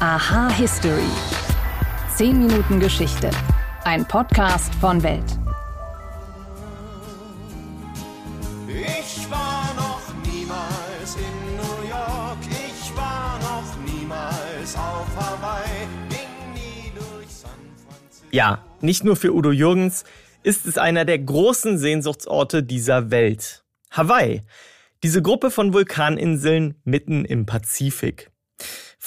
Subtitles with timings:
[0.00, 1.10] Aha History.
[2.14, 3.32] 10 Minuten Geschichte.
[3.82, 5.24] Ein Podcast von Welt.
[8.68, 10.00] Ich war noch
[10.32, 17.50] niemals in New York, ich war noch niemals auf Hawaii, ging nie durch San
[17.84, 18.26] Francisco.
[18.30, 20.04] Ja, nicht nur für Udo Jürgens
[20.44, 23.64] ist es einer der großen Sehnsuchtsorte dieser Welt.
[23.90, 24.42] Hawaii.
[25.02, 28.30] Diese Gruppe von Vulkaninseln mitten im Pazifik.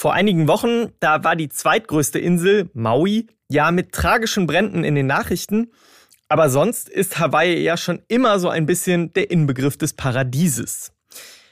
[0.02, 5.06] Vor einigen Wochen, da war die zweitgrößte Insel, Maui, ja mit tragischen Bränden in den
[5.06, 5.70] Nachrichten.
[6.28, 10.90] Aber sonst ist Hawaii ja schon immer so ein bisschen der Inbegriff des Paradieses.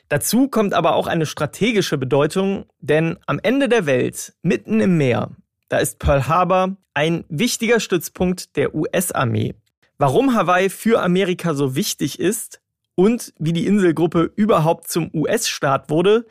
[0.09, 5.31] Dazu kommt aber auch eine strategische Bedeutung, denn am Ende der Welt, mitten im Meer,
[5.69, 9.55] da ist Pearl Harbor ein wichtiger Stützpunkt der US-Armee.
[9.97, 12.61] Warum Hawaii für Amerika so wichtig ist
[12.97, 16.27] und wie die Inselgruppe überhaupt zum US-Staat wurde,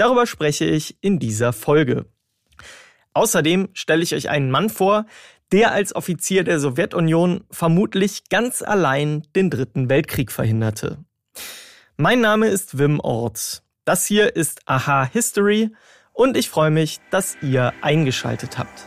[0.00, 2.06] darüber spreche ich in dieser Folge.
[3.12, 5.04] Außerdem stelle ich euch einen Mann vor,
[5.52, 11.04] der als Offizier der Sowjetunion vermutlich ganz allein den Dritten Weltkrieg verhinderte.
[11.96, 13.62] Mein Name ist Wim Ort.
[13.84, 15.70] Das hier ist Aha History
[16.12, 18.86] und ich freue mich, dass ihr eingeschaltet habt.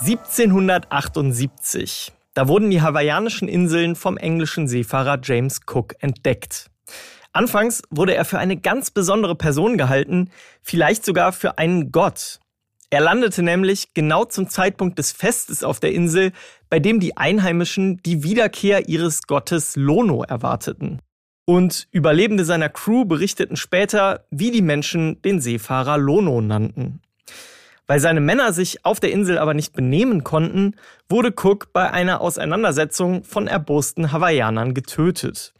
[0.00, 2.15] (1778).
[2.36, 6.70] Da wurden die hawaiianischen Inseln vom englischen Seefahrer James Cook entdeckt.
[7.32, 10.28] Anfangs wurde er für eine ganz besondere Person gehalten,
[10.60, 12.40] vielleicht sogar für einen Gott.
[12.90, 16.32] Er landete nämlich genau zum Zeitpunkt des Festes auf der Insel,
[16.68, 21.00] bei dem die Einheimischen die Wiederkehr ihres Gottes Lono erwarteten.
[21.46, 27.00] Und Überlebende seiner Crew berichteten später, wie die Menschen den Seefahrer Lono nannten.
[27.86, 30.74] Weil seine Männer sich auf der Insel aber nicht benehmen konnten,
[31.08, 35.54] wurde Cook bei einer Auseinandersetzung von erbosten Hawaiianern getötet.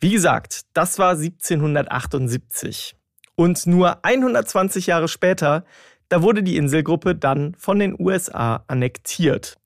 [0.00, 2.94] Wie gesagt, das war 1778.
[3.34, 5.64] Und nur 120 Jahre später,
[6.08, 9.56] da wurde die Inselgruppe dann von den USA annektiert.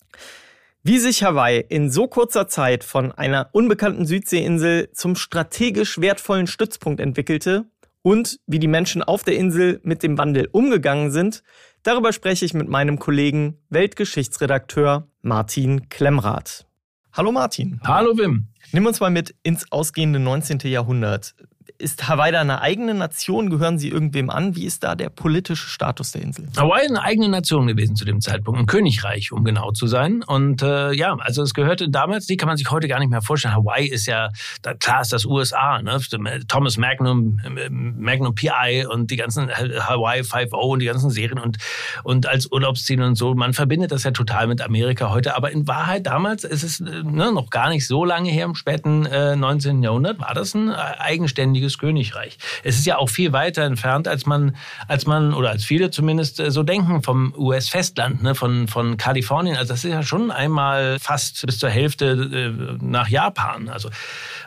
[0.82, 7.00] Wie sich Hawaii in so kurzer Zeit von einer unbekannten Südseeinsel zum strategisch wertvollen Stützpunkt
[7.00, 7.66] entwickelte
[8.03, 11.44] und wie die Menschen auf der Insel mit dem Wandel umgegangen sind,
[11.82, 16.66] darüber spreche ich mit meinem Kollegen Weltgeschichtsredakteur Martin Klemmrath.
[17.12, 17.81] Hallo Martin.
[17.84, 18.48] Hallo Wim.
[18.72, 20.60] Nimm uns mal mit ins ausgehende 19.
[20.65, 21.34] Jahrhundert.
[21.78, 23.50] Ist Hawaii da eine eigene Nation?
[23.50, 24.55] Gehören sie irgendwem an?
[24.56, 26.49] Wie ist da der politische Status der Insel?
[26.56, 30.22] Hawaii ist eine eigene Nation gewesen zu dem Zeitpunkt, ein Königreich, um genau zu sein.
[30.22, 33.22] Und äh, ja, also es gehörte damals, die kann man sich heute gar nicht mehr
[33.22, 33.55] vorstellen.
[33.55, 34.28] Hawaii ist ja,
[34.62, 35.99] da, klar ist das USA, ne?
[36.47, 37.41] Thomas Magnum,
[37.71, 41.59] Magnum PI und die ganzen Hawaii 5.0 und die ganzen Serien und,
[42.04, 43.34] und als Urlaubsziel und so.
[43.34, 45.37] Man verbindet das ja total mit Amerika heute.
[45.37, 49.06] Aber in Wahrheit damals ist es ne, noch gar nicht so lange her, im späten
[49.06, 49.83] äh, 19.
[49.83, 52.38] Jahrhundert, war das ein eigenständiges Deutsches Königreich.
[52.62, 54.56] Es ist ja auch viel weiter entfernt, als man,
[54.88, 59.56] als man oder als viele zumindest äh, so denken vom US-Festland, ne, von, von Kalifornien.
[59.56, 63.68] Also das ist ja schon einmal fast bis zur Hälfte äh, nach Japan.
[63.68, 63.90] Also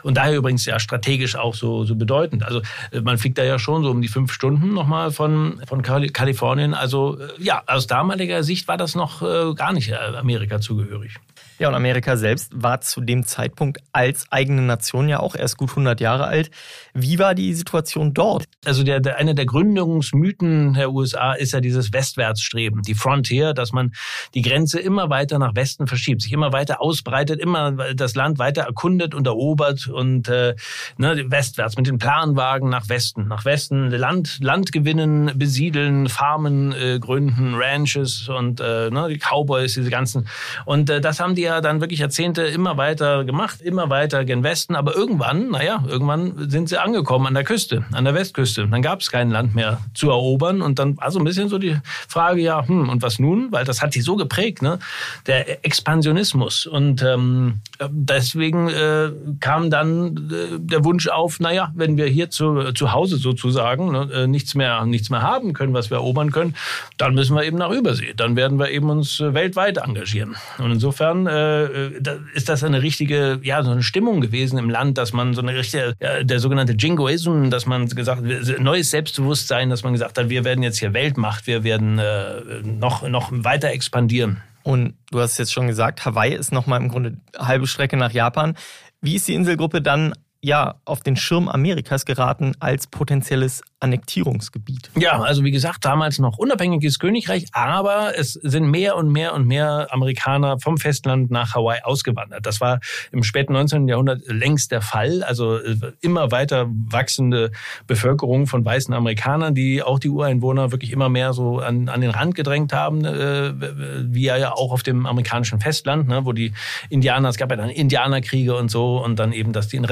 [0.02, 2.44] und daher übrigens ja strategisch auch so, so bedeutend.
[2.44, 2.60] Also
[2.92, 6.74] äh, man fliegt da ja schon so um die fünf Stunden nochmal von, von Kalifornien.
[6.74, 9.20] Also ja, aus damaliger Sicht war das noch
[9.54, 11.16] gar nicht Amerika zugehörig.
[11.58, 15.70] Ja, und Amerika selbst war zu dem Zeitpunkt als eigene Nation ja auch erst gut
[15.70, 16.50] 100 Jahre alt.
[16.98, 18.44] Wie war die Situation dort?
[18.64, 23.72] Also der, der, einer der Gründungsmythen der USA ist ja dieses Westwärtsstreben, die Frontier, dass
[23.72, 23.92] man
[24.34, 28.62] die Grenze immer weiter nach Westen verschiebt, sich immer weiter ausbreitet, immer das Land weiter
[28.62, 30.54] erkundet und erobert und äh,
[30.96, 36.98] ne, westwärts mit den Planwagen nach Westen, nach Westen Land, Land gewinnen, besiedeln, Farmen äh,
[36.98, 40.28] gründen, Ranches und äh, ne, die Cowboys, diese ganzen.
[40.64, 44.42] Und äh, das haben die ja dann wirklich Jahrzehnte immer weiter gemacht, immer weiter gen
[44.42, 44.74] Westen.
[44.74, 48.66] Aber irgendwann, naja, irgendwann sind sie angekommen an der Küste, an der Westküste.
[48.66, 50.62] Dann gab es kein Land mehr zu erobern.
[50.62, 51.76] Und dann war so ein bisschen so die
[52.08, 53.52] Frage, ja, hm, und was nun?
[53.52, 54.78] Weil das hat die so geprägt, ne?
[55.26, 56.66] Der Expansionismus.
[56.66, 57.60] Und ähm,
[57.90, 59.10] deswegen äh,
[59.40, 64.08] kam dann äh, der Wunsch auf, naja, wenn wir hier zu, zu Hause sozusagen ne,
[64.12, 66.54] äh, nichts, mehr, nichts mehr haben können, was wir erobern können,
[66.96, 68.14] dann müssen wir eben nach Übersee.
[68.16, 70.36] Dann werden wir eben uns äh, weltweit engagieren.
[70.58, 71.88] Und insofern äh,
[72.34, 75.54] ist das eine richtige, ja, so eine Stimmung gewesen im Land, dass man so eine
[75.54, 80.28] richtige, ja, der sogenannte Jingoism, dass man gesagt hat, neues Selbstbewusstsein, dass man gesagt hat,
[80.28, 84.42] wir werden jetzt hier Weltmacht, wir werden äh, noch, noch weiter expandieren.
[84.62, 88.56] Und du hast jetzt schon gesagt, Hawaii ist nochmal im Grunde halbe Strecke nach Japan.
[89.00, 90.12] Wie ist die Inselgruppe dann
[90.46, 94.90] ja auf den Schirm Amerikas geraten als potenzielles Annektierungsgebiet.
[94.96, 99.46] Ja, also wie gesagt, damals noch unabhängiges Königreich, aber es sind mehr und mehr und
[99.46, 102.46] mehr Amerikaner vom Festland nach Hawaii ausgewandert.
[102.46, 102.80] Das war
[103.12, 103.88] im späten 19.
[103.88, 105.22] Jahrhundert längst der Fall.
[105.24, 107.50] Also äh, immer weiter wachsende
[107.86, 112.10] Bevölkerung von weißen Amerikanern, die auch die Ureinwohner wirklich immer mehr so an, an den
[112.10, 113.52] Rand gedrängt haben, äh,
[114.00, 116.54] wie ja auch auf dem amerikanischen Festland, ne, wo die
[116.88, 119.84] Indianer, es gab ja dann Indianerkriege und so und dann eben, dass die in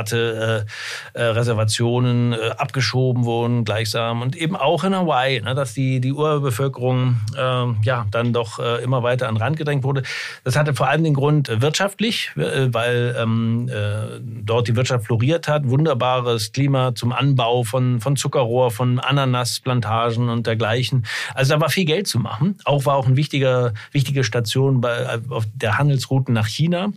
[0.00, 0.66] Reservate,
[1.14, 6.00] äh, äh, Reservationen äh, abgeschoben wurden gleichsam und eben auch in Hawaii, ne, dass die,
[6.00, 10.02] die Urbevölkerung äh, ja dann doch äh, immer weiter an den Rand gedrängt wurde.
[10.44, 15.48] Das hatte vor allem den Grund wirtschaftlich, äh, weil ähm, äh, dort die Wirtschaft floriert
[15.48, 21.06] hat, wunderbares Klima zum Anbau von, von Zuckerrohr, von Ananasplantagen und dergleichen.
[21.34, 22.56] Also da war viel Geld zu machen.
[22.64, 26.92] Auch war auch eine wichtige, wichtige Station bei, auf der Handelsrouten nach China.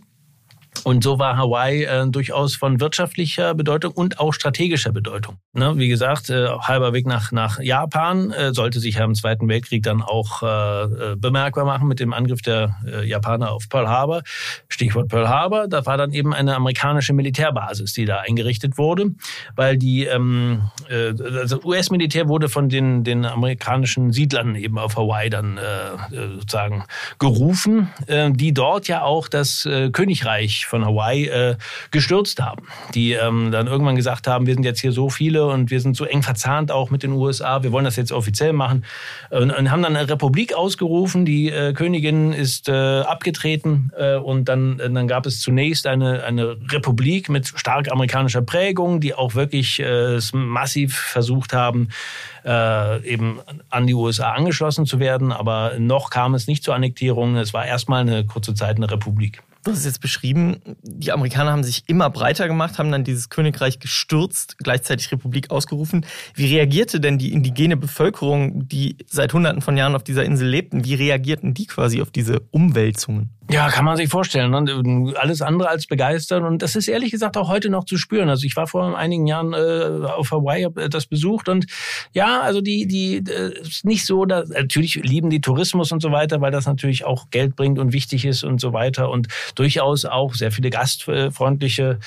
[0.82, 5.38] Und so war Hawaii äh, durchaus von wirtschaftlicher Bedeutung und auch strategischer Bedeutung.
[5.52, 9.48] Ne, wie gesagt, äh, halber Weg nach, nach Japan äh, sollte sich ja im Zweiten
[9.48, 13.88] Weltkrieg dann auch äh, äh, bemerkbar machen mit dem Angriff der äh, Japaner auf Pearl
[13.88, 14.22] Harbor.
[14.68, 19.10] Stichwort Pearl Harbor, da war dann eben eine amerikanische Militärbasis, die da eingerichtet wurde,
[19.56, 25.30] weil die ähm, äh, also US-Militär wurde von den, den amerikanischen Siedlern eben auf Hawaii
[25.30, 26.84] dann äh, äh sozusagen
[27.18, 31.56] gerufen, äh, die dort ja auch das äh, Königreich von Hawaii äh,
[31.90, 32.66] gestürzt haben.
[32.94, 35.96] Die ähm, dann irgendwann gesagt haben, wir sind jetzt hier so viele und wir sind
[35.96, 38.84] so eng verzahnt auch mit den USA, wir wollen das jetzt offiziell machen.
[39.30, 44.48] Und, und haben dann eine Republik ausgerufen, die äh, Königin ist äh, abgetreten äh, und
[44.48, 49.34] dann, äh, dann gab es zunächst eine, eine Republik mit stark amerikanischer Prägung, die auch
[49.34, 51.88] wirklich äh, massiv versucht haben,
[52.46, 53.40] eben
[53.70, 55.32] an die USA angeschlossen zu werden.
[55.32, 57.36] Aber noch kam es nicht zur Annektierung.
[57.36, 59.42] Es war erstmal eine kurze Zeit eine Republik.
[59.64, 63.30] Du hast es jetzt beschrieben, die Amerikaner haben sich immer breiter gemacht, haben dann dieses
[63.30, 66.04] Königreich gestürzt, gleichzeitig Republik ausgerufen.
[66.34, 70.84] Wie reagierte denn die indigene Bevölkerung, die seit Hunderten von Jahren auf dieser Insel lebten,
[70.84, 73.30] wie reagierten die quasi auf diese Umwälzungen?
[73.50, 74.50] Ja, kann man sich vorstellen.
[74.50, 75.12] Ne?
[75.16, 76.42] Alles andere als begeistert.
[76.42, 78.30] Und das ist ehrlich gesagt auch heute noch zu spüren.
[78.30, 81.50] Also ich war vor einigen Jahren äh, auf Hawaii, habe das besucht.
[81.50, 81.66] Und
[82.14, 86.10] ja, also die, die äh, ist nicht so, dass, natürlich lieben die Tourismus und so
[86.10, 89.10] weiter, weil das natürlich auch Geld bringt und wichtig ist und so weiter.
[89.10, 91.98] Und durchaus auch sehr viele gastfreundliche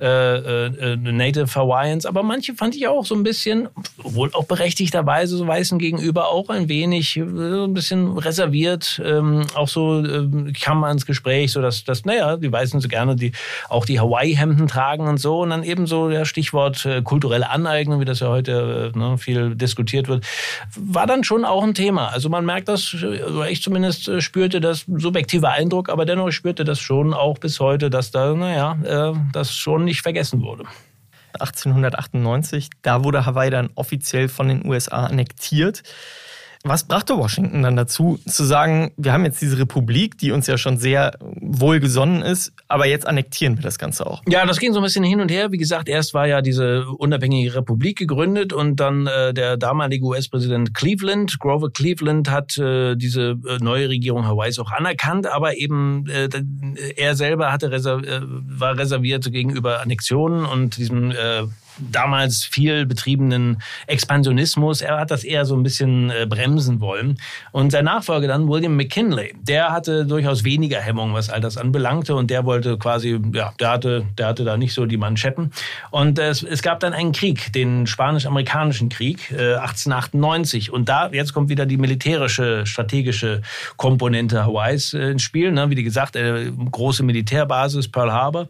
[0.00, 2.06] äh, äh, Native Hawaiians.
[2.06, 3.68] Aber manche fand ich auch so ein bisschen,
[3.98, 9.00] wohl auch berechtigterweise so Weißen gegenüber, auch ein wenig, äh, so ein bisschen reserviert.
[9.04, 12.88] Ähm, auch so äh, kann man ins Gespräch, so dass, dass naja, die Weißen so
[12.88, 13.32] gerne die,
[13.68, 15.40] auch die Hawaii-Hemden tragen und so.
[15.40, 19.18] Und dann eben so der Stichwort äh, kulturelle Aneignung, wie das ja heute äh, ne,
[19.18, 20.24] viel diskutiert wird,
[20.76, 22.08] war dann schon auch ein Thema.
[22.08, 26.64] Also man merkt das, also ich zumindest äh, spürte das subjektive Eindruck, aber dennoch spürte
[26.64, 30.64] das schon auch bis heute, dass da, naja, äh, das schon nicht vergessen wurde.
[31.40, 35.82] 1898, da wurde Hawaii dann offiziell von den USA annektiert.
[36.68, 40.58] Was brachte Washington dann dazu, zu sagen, wir haben jetzt diese Republik, die uns ja
[40.58, 44.20] schon sehr wohlgesonnen ist, aber jetzt annektieren wir das Ganze auch?
[44.26, 45.52] Ja, das ging so ein bisschen hin und her.
[45.52, 50.74] Wie gesagt, erst war ja diese unabhängige Republik gegründet und dann äh, der damalige US-Präsident
[50.74, 56.28] Cleveland, Grover Cleveland, hat äh, diese äh, neue Regierung Hawaiis auch anerkannt, aber eben äh,
[56.96, 61.44] er selber hatte reserv äh, war reserviert gegenüber Annexionen und diesem äh,
[61.78, 64.80] damals viel betriebenen Expansionismus.
[64.80, 67.18] Er hat das eher so ein bisschen äh, bremsen wollen.
[67.52, 72.14] Und sein Nachfolger dann, William McKinley, der hatte durchaus weniger Hemmung, was all das anbelangte.
[72.14, 75.52] Und der wollte quasi, ja, der hatte, der hatte da nicht so die Manschetten.
[75.90, 80.72] Und es, es gab dann einen Krieg, den spanisch-amerikanischen Krieg, äh, 1898.
[80.72, 83.42] Und da, jetzt kommt wieder die militärische, strategische
[83.76, 85.52] Komponente Hawaiis äh, ins Spiel.
[85.52, 85.70] Ne?
[85.70, 88.48] Wie gesagt, äh, große Militärbasis, Pearl Harbor.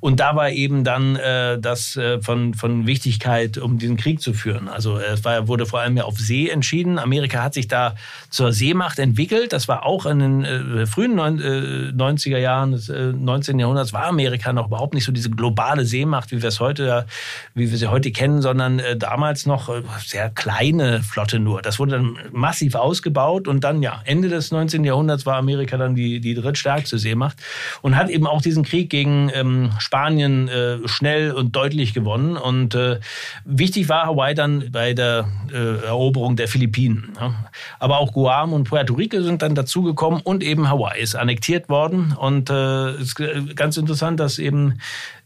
[0.00, 4.20] Und da war eben dann äh, das äh, von, von von Wichtigkeit, um diesen Krieg
[4.20, 4.68] zu führen.
[4.68, 6.98] Also es war, wurde vor allem ja auf See entschieden.
[6.98, 7.94] Amerika hat sich da
[8.28, 9.54] zur Seemacht entwickelt.
[9.54, 13.58] Das war auch in den äh, frühen neun, äh, 90er Jahren des äh, 19.
[13.58, 17.06] Jahrhunderts war Amerika noch überhaupt nicht so diese globale Seemacht, wie wir es heute,
[17.54, 21.62] wie wir sie heute kennen, sondern äh, damals noch äh, sehr kleine Flotte nur.
[21.62, 24.84] Das wurde dann massiv ausgebaut und dann ja Ende des 19.
[24.84, 27.38] Jahrhunderts war Amerika dann die die drittstärkste Seemacht
[27.80, 32.57] und hat eben auch diesen Krieg gegen ähm, Spanien äh, schnell und deutlich gewonnen und
[32.58, 32.98] und äh,
[33.44, 37.12] wichtig war Hawaii dann bei der äh, Eroberung der Philippinen.
[37.20, 37.34] Ja.
[37.78, 42.12] Aber auch Guam und Puerto Rico sind dann dazugekommen und eben Hawaii ist annektiert worden.
[42.18, 43.16] Und äh, ist
[43.54, 44.80] ganz interessant, dass eben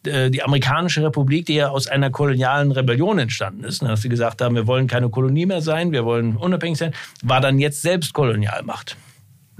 [0.06, 4.08] äh, die amerikanische Republik, die ja aus einer kolonialen Rebellion entstanden ist, ne, dass sie
[4.08, 7.82] gesagt haben, wir wollen keine Kolonie mehr sein, wir wollen unabhängig sein, war dann jetzt
[7.82, 8.96] selbst Kolonialmacht.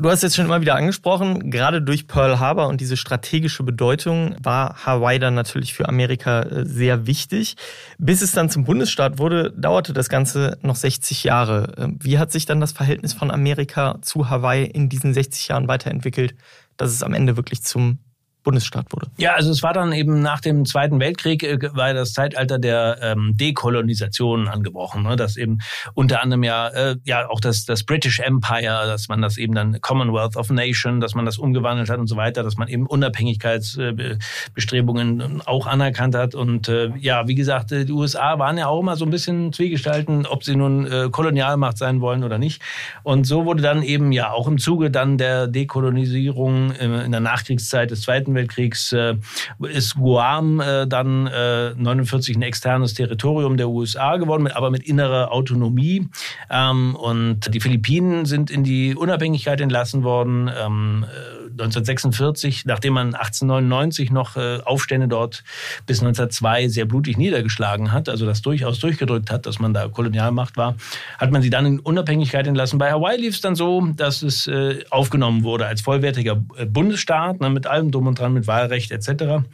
[0.03, 4.35] Du hast jetzt schon immer wieder angesprochen, gerade durch Pearl Harbor und diese strategische Bedeutung
[4.43, 7.55] war Hawaii dann natürlich für Amerika äh, sehr wichtig.
[7.99, 11.75] Bis es dann zum Bundesstaat wurde, dauerte das Ganze noch 60 Jahre.
[11.79, 15.69] Ähm, wie hat sich dann das Verhältnis von Amerika zu Hawaii in diesen 60 Jahren
[15.69, 16.35] weiterentwickelt,
[16.77, 18.01] dass es am Ende wirklich zum
[18.43, 19.07] Bundesstaat wurde.
[19.19, 22.99] Ja, also es war dann eben nach dem Zweiten Weltkrieg äh, war das Zeitalter der
[23.01, 25.17] ähm, Dekolonisation angebrochen, ne?
[25.17, 25.59] dass eben
[25.95, 29.81] unter anderem ja äh, ja auch das das British Empire, dass man das eben dann
[29.81, 35.21] Commonwealth of Nation, dass man das umgewandelt hat und so weiter, dass man eben Unabhängigkeitsbestrebungen
[35.21, 38.81] äh, auch anerkannt hat und äh, ja, wie gesagt, äh, die USA waren ja auch
[38.81, 42.63] immer so ein bisschen zwiegestalten, ob sie nun äh, Kolonialmacht sein wollen oder nicht.
[43.03, 47.21] Und so wurde dann eben ja auch im Zuge dann der Dekolonisierung äh, in der
[47.21, 49.15] Nachkriegszeit des Zweiten Zweiten Weltkriegs äh,
[49.61, 55.33] ist Guam äh, dann äh, 49 ein externes Territorium der USA geworden, aber mit innerer
[55.33, 56.09] Autonomie.
[56.51, 60.51] Ähm, und die Philippinen sind in die Unabhängigkeit entlassen worden.
[60.61, 61.05] Ähm,
[61.53, 65.45] 1946, nachdem man 1899 noch äh, Aufstände dort
[65.87, 70.57] bis 1902 sehr blutig niedergeschlagen hat, also das durchaus durchgedrückt hat, dass man da Kolonialmacht
[70.57, 70.77] war,
[71.19, 72.79] hat man sie dann in Unabhängigkeit entlassen.
[72.79, 77.41] Bei Hawaii lief es dann so, dass es äh, aufgenommen wurde als vollwertiger äh, Bundesstaat
[77.41, 79.45] ne, mit allem drum und dran, mit Wahlrecht etc.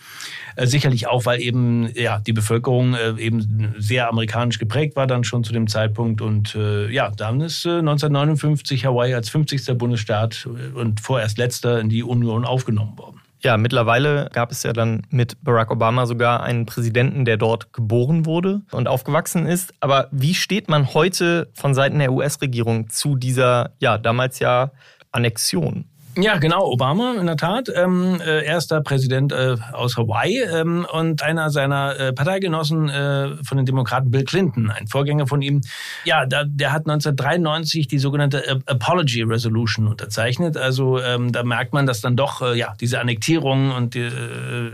[0.56, 5.52] Sicherlich auch, weil eben ja die Bevölkerung eben sehr amerikanisch geprägt war dann schon zu
[5.52, 6.58] dem Zeitpunkt und
[6.90, 9.78] ja, dann ist 1959 Hawaii als 50.
[9.78, 13.20] Bundesstaat und vorerst letzter in die Union aufgenommen worden.
[13.40, 18.26] Ja, mittlerweile gab es ja dann mit Barack Obama sogar einen Präsidenten, der dort geboren
[18.26, 19.72] wurde und aufgewachsen ist.
[19.80, 24.72] Aber wie steht man heute von Seiten der US-Regierung zu dieser, ja, damals ja
[25.12, 25.84] Annexion?
[26.20, 31.22] Ja, genau, Obama in der Tat, ähm, äh, erster Präsident äh, aus Hawaii ähm, und
[31.22, 35.60] einer seiner äh, Parteigenossen äh, von den Demokraten, Bill Clinton, ein Vorgänger von ihm.
[36.04, 40.56] Ja, da, der hat 1993 die sogenannte Apology Resolution unterzeichnet.
[40.56, 44.72] Also ähm, da merkt man, dass dann doch äh, ja diese Annektierung und die, äh,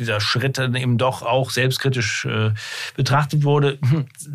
[0.00, 2.50] dieser Schritt eben doch auch selbstkritisch äh,
[2.96, 3.78] betrachtet wurde.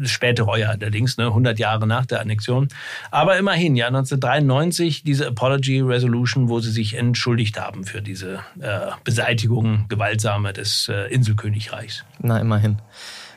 [0.05, 2.69] Späte Reue allerdings, ne, 100 Jahre nach der Annexion.
[3.11, 8.39] Aber immerhin, ja, 1993 diese Apology Resolution Menschen, wo sie sich entschuldigt haben für diese
[8.59, 12.03] äh, Beseitigung gewaltsame des äh, Inselkönigreichs.
[12.19, 12.77] Na, immerhin.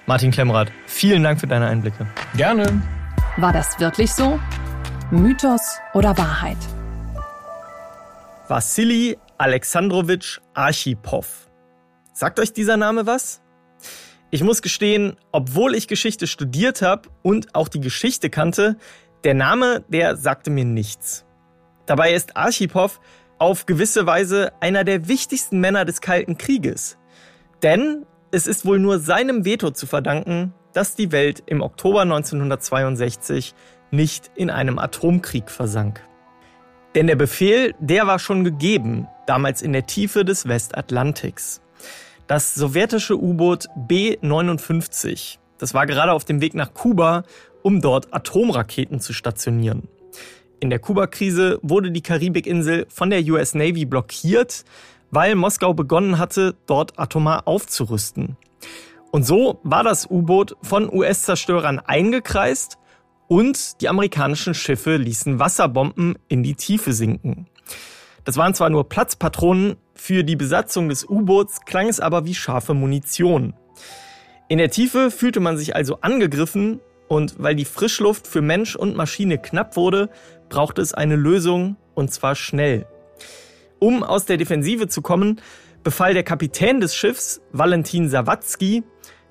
[0.07, 2.07] Martin Klemrath, vielen Dank für deine Einblicke.
[2.37, 2.83] Gerne.
[3.37, 4.38] War das wirklich so?
[5.11, 6.59] Mythos oder Wahrheit?
[8.49, 11.26] Wassili Alexandrowitsch Archipow.
[12.12, 13.40] Sagt euch dieser Name was?
[14.30, 18.76] Ich muss gestehen, obwohl ich Geschichte studiert habe und auch die Geschichte kannte,
[19.25, 21.25] der Name, der sagte mir nichts.
[21.91, 23.01] Dabei ist Archipow
[23.39, 26.99] auf gewisse Weise einer der wichtigsten Männer des Kalten Krieges.
[27.65, 33.57] Denn es ist wohl nur seinem Veto zu verdanken, dass die Welt im Oktober 1962
[33.91, 36.01] nicht in einem Atomkrieg versank.
[36.95, 41.61] Denn der Befehl, der war schon gegeben, damals in der Tiefe des Westatlantiks.
[42.29, 47.25] Das sowjetische U-Boot B-59, das war gerade auf dem Weg nach Kuba,
[47.65, 49.89] um dort Atomraketen zu stationieren.
[50.61, 54.67] In der Kuba-Krise wurde die Karibikinsel von der US Navy blockiert,
[55.11, 58.37] weil Moskau begonnen hatte, dort atomar aufzurüsten.
[59.11, 62.76] Und so war das U-Boot von US-Zerstörern eingekreist
[63.26, 67.47] und die amerikanischen Schiffe ließen Wasserbomben in die Tiefe sinken.
[68.25, 72.75] Das waren zwar nur Platzpatronen, für die Besatzung des U-Boots klang es aber wie scharfe
[72.75, 73.55] Munition.
[74.49, 78.97] In der Tiefe fühlte man sich also angegriffen und weil die Frischluft für Mensch und
[78.97, 80.11] Maschine knapp wurde,
[80.50, 82.87] brauchte es eine Lösung und zwar schnell.
[83.78, 85.40] Um aus der Defensive zu kommen,
[85.83, 88.83] befahl der Kapitän des Schiffs, Valentin Sawatzki,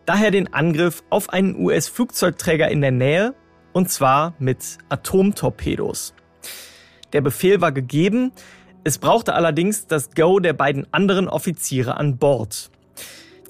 [0.07, 3.35] daher den Angriff auf einen US-Flugzeugträger in der Nähe,
[3.73, 6.15] und zwar mit Atomtorpedos.
[7.13, 8.31] Der Befehl war gegeben,
[8.83, 12.71] es brauchte allerdings das Go der beiden anderen Offiziere an Bord.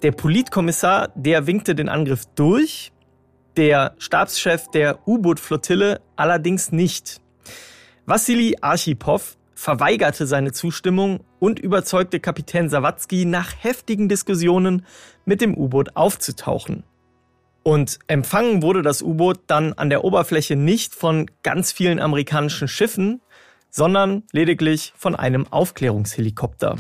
[0.01, 2.91] Der Politkommissar, der winkte den Angriff durch,
[3.55, 7.21] der Stabschef der U-Boot-Flottille allerdings nicht.
[8.09, 14.83] Wassili Archipow verweigerte seine Zustimmung und überzeugte Kapitän Sawatzki nach heftigen Diskussionen
[15.25, 16.83] mit dem U-Boot aufzutauchen.
[17.61, 23.21] Und empfangen wurde das U-Boot dann an der Oberfläche nicht von ganz vielen amerikanischen Schiffen,
[23.69, 26.77] sondern lediglich von einem Aufklärungshelikopter.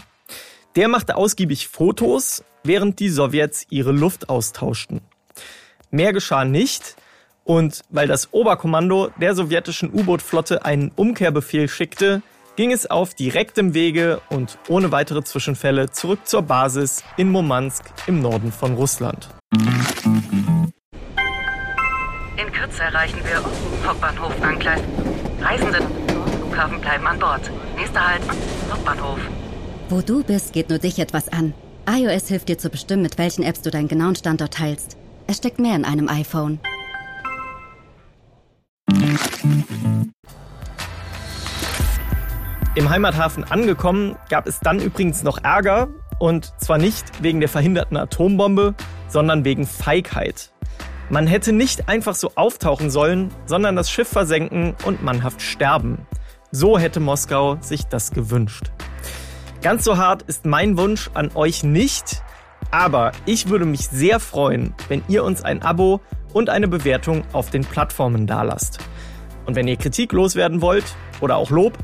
[0.75, 5.01] Der machte ausgiebig Fotos, während die Sowjets ihre Luft austauschten.
[5.91, 6.95] Mehr geschah nicht,
[7.49, 12.21] und weil das Oberkommando der sowjetischen U-Boot-Flotte einen Umkehrbefehl schickte,
[12.55, 18.21] ging es auf direktem Wege und ohne weitere Zwischenfälle zurück zur Basis in Murmansk im
[18.21, 19.29] Norden von Russland.
[22.37, 23.43] In Kürze erreichen wir
[23.83, 24.81] Hauptbahnhof Angleis.
[25.41, 25.79] Reisende
[26.37, 27.49] Flughafen bleiben an Bord.
[27.75, 28.21] Nächster Halt,
[28.71, 29.19] Hauptbahnhof.
[29.89, 31.55] Wo du bist, geht nur dich etwas an.
[31.89, 34.97] iOS hilft dir zu bestimmen, mit welchen Apps du deinen genauen Standort teilst.
[35.25, 36.59] Es steckt mehr in einem iPhone.
[42.79, 47.97] Im Heimathafen angekommen gab es dann übrigens noch Ärger und zwar nicht wegen der verhinderten
[47.97, 48.73] Atombombe,
[49.09, 50.53] sondern wegen Feigheit.
[51.09, 56.07] Man hätte nicht einfach so auftauchen sollen, sondern das Schiff versenken und mannhaft sterben.
[56.51, 58.71] So hätte Moskau sich das gewünscht.
[59.61, 62.23] Ganz so hart ist mein Wunsch an euch nicht,
[62.71, 65.99] aber ich würde mich sehr freuen, wenn ihr uns ein Abo
[66.31, 68.79] und eine Bewertung auf den Plattformen dalasst.
[69.45, 70.85] Und wenn ihr Kritik loswerden wollt
[71.19, 71.77] oder auch Lob,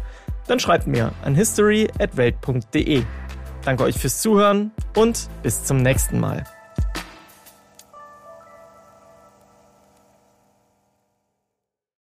[0.48, 3.04] dann schreibt mir an history@welt.de.
[3.64, 6.44] Danke euch fürs Zuhören und bis zum nächsten Mal.